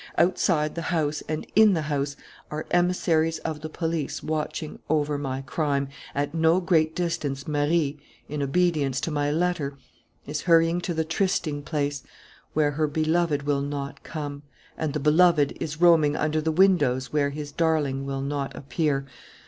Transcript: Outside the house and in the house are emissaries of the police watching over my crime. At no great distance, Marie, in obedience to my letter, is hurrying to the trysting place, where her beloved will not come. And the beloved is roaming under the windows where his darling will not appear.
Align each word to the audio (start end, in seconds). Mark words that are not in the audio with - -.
Outside 0.17 0.73
the 0.73 0.81
house 0.89 1.21
and 1.29 1.45
in 1.55 1.73
the 1.73 1.83
house 1.83 2.15
are 2.49 2.65
emissaries 2.71 3.37
of 3.45 3.61
the 3.61 3.69
police 3.69 4.23
watching 4.23 4.79
over 4.89 5.15
my 5.19 5.43
crime. 5.43 5.89
At 6.15 6.33
no 6.33 6.59
great 6.59 6.95
distance, 6.95 7.47
Marie, 7.47 7.99
in 8.27 8.41
obedience 8.41 8.99
to 9.01 9.11
my 9.11 9.29
letter, 9.29 9.77
is 10.25 10.41
hurrying 10.41 10.81
to 10.81 10.95
the 10.95 11.05
trysting 11.05 11.61
place, 11.61 12.01
where 12.53 12.71
her 12.71 12.87
beloved 12.87 13.43
will 13.43 13.61
not 13.61 14.01
come. 14.01 14.41
And 14.75 14.93
the 14.93 14.99
beloved 14.99 15.55
is 15.59 15.79
roaming 15.79 16.15
under 16.15 16.41
the 16.41 16.51
windows 16.51 17.13
where 17.13 17.29
his 17.29 17.51
darling 17.51 18.03
will 18.03 18.21
not 18.21 18.55
appear. 18.55 19.05